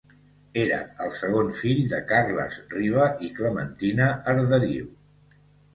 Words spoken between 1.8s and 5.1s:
de Carles Riba i Clementina Arderiu.